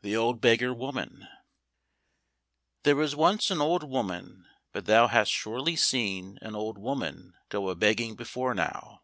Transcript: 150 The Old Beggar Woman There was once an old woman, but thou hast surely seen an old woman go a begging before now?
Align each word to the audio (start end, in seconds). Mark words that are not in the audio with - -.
150 0.00 0.08
The 0.08 0.16
Old 0.16 0.40
Beggar 0.40 0.72
Woman 0.72 1.28
There 2.82 2.96
was 2.96 3.14
once 3.14 3.50
an 3.50 3.60
old 3.60 3.84
woman, 3.84 4.46
but 4.72 4.86
thou 4.86 5.08
hast 5.08 5.30
surely 5.30 5.76
seen 5.76 6.38
an 6.40 6.54
old 6.54 6.78
woman 6.78 7.34
go 7.50 7.68
a 7.68 7.74
begging 7.74 8.16
before 8.16 8.54
now? 8.54 9.02